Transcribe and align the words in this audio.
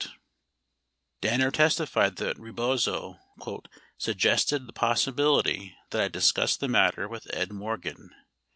935 1.21 1.21
Danner 1.21 1.51
testified 1.51 2.15
that 2.15 2.39
Rebozo 2.39 3.19
"suggested 3.99 4.65
the 4.65 4.73
possibility 4.73 5.75
that 5.91 6.01
I 6.01 6.07
discuss 6.07 6.57
the 6.57 6.67
matter 6.67 7.07
with 7.07 7.27
Ed 7.31 7.51
Morgan." 7.51 8.09